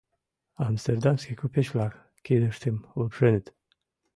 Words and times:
—амстердамский 0.67 1.37
купеч-влак 1.39 1.93
кидыштым 2.25 2.75
лупшеныт. 2.97 3.45